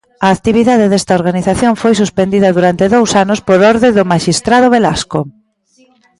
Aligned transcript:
A 0.25 0.27
actividade 0.35 0.85
desta 0.91 1.13
organización 1.19 1.73
foi 1.81 1.93
suspendida 2.01 2.55
durante 2.57 2.85
dous 2.95 3.11
anos 3.23 3.39
por 3.47 3.59
orde 3.71 3.89
do 3.97 4.03
maxistrado 4.11 4.67
Velasco. 4.75 5.19